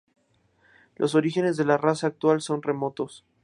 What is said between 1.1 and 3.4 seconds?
orígenes de la raza actual son remotos.